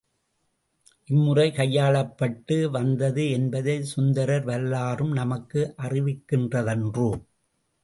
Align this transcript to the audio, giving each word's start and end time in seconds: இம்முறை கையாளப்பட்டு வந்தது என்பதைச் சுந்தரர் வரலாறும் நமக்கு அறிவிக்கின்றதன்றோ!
இம்முறை 1.09 1.51
கையாளப்பட்டு 1.51 2.69
வந்தது 2.69 3.29
என்பதைச் 3.29 3.83
சுந்தரர் 3.83 4.43
வரலாறும் 4.43 5.13
நமக்கு 5.13 5.75
அறிவிக்கின்றதன்றோ! 5.77 7.09